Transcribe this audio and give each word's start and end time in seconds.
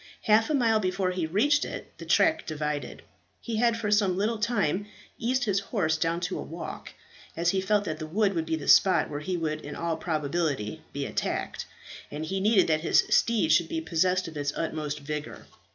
Half 0.23 0.49
a 0.49 0.55
mile 0.55 0.79
before 0.79 1.11
he 1.11 1.27
reached 1.27 1.63
it 1.63 1.95
the 1.99 2.07
track 2.07 2.47
divided. 2.47 3.03
He 3.39 3.57
had 3.57 3.77
for 3.77 3.91
some 3.91 4.17
little 4.17 4.39
time 4.39 4.87
eased 5.19 5.43
his 5.43 5.59
horse 5.59 5.95
down 5.95 6.21
to 6.21 6.39
a 6.39 6.41
walk, 6.41 6.91
as 7.37 7.51
he 7.51 7.61
felt 7.61 7.83
that 7.85 7.99
the 7.99 8.07
wood 8.07 8.33
would 8.33 8.47
be 8.47 8.55
the 8.55 8.67
spot 8.67 9.11
where 9.11 9.19
he 9.19 9.37
would 9.37 9.61
in 9.61 9.75
all 9.75 9.97
probability 9.97 10.81
be 10.91 11.05
attacked, 11.05 11.67
and 12.09 12.25
he 12.25 12.39
needed 12.39 12.65
that 12.65 12.81
his 12.81 13.03
steed 13.11 13.51
should 13.51 13.69
be 13.69 13.79
possessed 13.79 14.27
of 14.27 14.35
its 14.35 14.51
utmost 14.55 15.01
vigour. 15.01 15.45